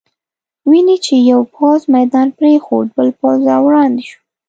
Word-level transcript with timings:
وینې 0.69 0.97
چې 1.05 1.15
یو 1.31 1.41
پوځ 1.55 1.79
میدان 1.95 2.27
پرېښود، 2.39 2.87
بل 2.97 3.09
پوځ 3.19 3.37
را 3.49 3.57
وړاندې 3.65 4.03
شو. 4.09 4.19